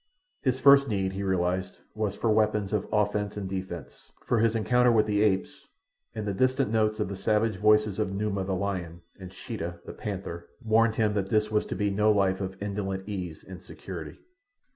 His 0.41 0.59
first 0.59 0.87
need, 0.87 1.13
he 1.13 1.21
realized, 1.21 1.77
was 1.93 2.15
for 2.15 2.31
weapons 2.31 2.73
of 2.73 2.87
offence 2.91 3.37
and 3.37 3.47
defence, 3.47 4.11
for 4.25 4.39
his 4.39 4.55
encounter 4.55 4.91
with 4.91 5.05
the 5.05 5.21
apes, 5.21 5.67
and 6.15 6.25
the 6.25 6.33
distant 6.33 6.71
notes 6.71 6.99
of 6.99 7.07
the 7.07 7.15
savage 7.15 7.57
voices 7.57 7.99
of 7.99 8.11
Numa 8.11 8.43
the 8.43 8.55
lion, 8.55 9.01
and 9.19 9.31
Sheeta, 9.31 9.79
the 9.85 9.93
panther, 9.93 10.49
warned 10.59 10.95
him 10.95 11.13
that 11.13 11.29
his 11.29 11.51
was 11.51 11.67
to 11.67 11.75
be 11.75 11.91
no 11.91 12.11
life 12.11 12.41
of 12.41 12.59
indolent 12.59 13.07
ease 13.07 13.43
and 13.47 13.61
security. 13.61 14.17